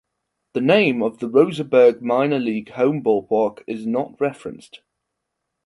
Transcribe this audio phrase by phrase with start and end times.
[0.53, 4.81] The name of the Roseburg minor league home ballpark is not referenced.